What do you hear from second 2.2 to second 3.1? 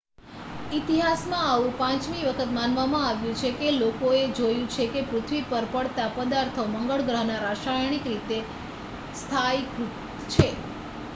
વખત માનવામાં